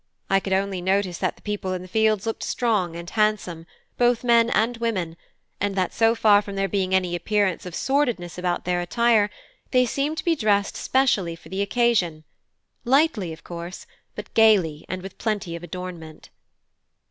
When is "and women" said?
4.49-5.15